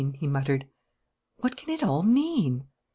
he 0.15 0.25
muttered. 0.25 0.65
"What 1.41 1.55
can 1.55 1.69
it 1.69 1.83
all 1.83 2.01
mean?" 2.01 2.65